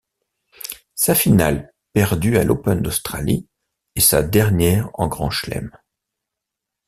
[0.95, 3.47] Sa finale perdue à l'Open d'Australie
[3.95, 5.69] est sa dernière en Grand Chelem.